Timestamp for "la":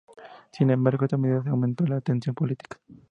1.85-2.01